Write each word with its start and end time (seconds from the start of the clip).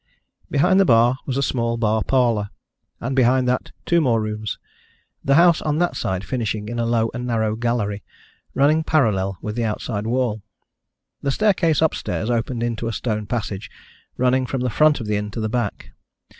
Behind 0.49 0.79
the 0.79 0.83
bar 0.83 1.19
was 1.27 1.37
a 1.37 1.43
small 1.43 1.77
bar 1.77 2.03
parlour, 2.03 2.49
and 2.99 3.15
behind 3.15 3.47
that 3.47 3.71
two 3.85 4.01
more 4.01 4.19
rooms, 4.19 4.57
the 5.23 5.35
house 5.35 5.61
on 5.61 5.77
that 5.77 5.95
side 5.95 6.23
finishing 6.23 6.67
in 6.69 6.79
a 6.79 6.87
low 6.87 7.11
and 7.13 7.27
narrow 7.27 7.55
gallery 7.55 8.01
running 8.55 8.83
parallel 8.83 9.37
with 9.43 9.55
the 9.55 9.63
outside 9.63 10.07
wall. 10.07 10.41
The 11.21 11.29
staircase 11.29 11.83
upstairs 11.83 12.31
opened 12.31 12.63
into 12.63 12.87
a 12.87 12.93
stone 12.93 13.27
passage, 13.27 13.69
running 14.17 14.47
from 14.47 14.61
the 14.61 14.71
front 14.71 14.99
of 15.01 15.05
the 15.05 15.17
inn 15.17 15.29
to 15.29 15.39
the 15.39 15.49
back. 15.49 15.91